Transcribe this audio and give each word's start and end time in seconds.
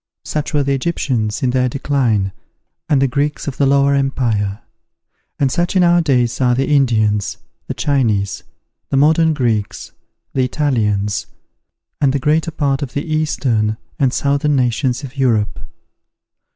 Such 0.25 0.51
were 0.51 0.63
the 0.63 0.73
Egyptians 0.73 1.43
in 1.43 1.51
their 1.51 1.69
decline, 1.69 2.31
and 2.89 2.99
the 2.99 3.07
Greeks 3.07 3.47
of 3.47 3.57
the 3.57 3.67
Lower 3.67 3.93
Empire; 3.93 4.61
and 5.37 5.51
such 5.51 5.75
in 5.75 5.83
our 5.83 6.01
days 6.01 6.41
are 6.41 6.55
the 6.55 6.65
Indians, 6.67 7.37
the 7.67 7.75
Chinese, 7.75 8.41
the 8.89 8.97
modern 8.97 9.35
Greeks, 9.35 9.91
the 10.33 10.43
Italians, 10.43 11.27
and 12.01 12.13
the 12.13 12.17
greater 12.19 12.49
part 12.49 12.81
of 12.81 12.93
the 12.93 13.05
eastern 13.13 13.77
and 13.99 14.11
southern 14.11 14.55
nations 14.55 15.03
of 15.03 15.17
Europe. 15.17 15.59